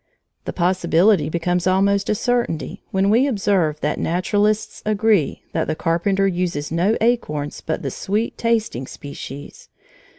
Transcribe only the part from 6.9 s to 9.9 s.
acorns but the sweet tasting species.